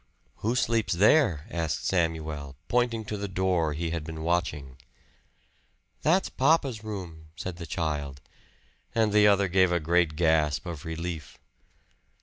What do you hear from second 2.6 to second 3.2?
pointing to